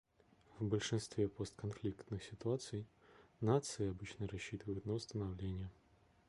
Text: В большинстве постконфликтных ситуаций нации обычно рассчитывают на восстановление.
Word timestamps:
В 0.57 0.65
большинстве 0.67 1.29
постконфликтных 1.29 2.23
ситуаций 2.23 2.87
нации 3.39 3.87
обычно 3.91 4.27
рассчитывают 4.27 4.83
на 4.87 4.93
восстановление. 4.93 5.69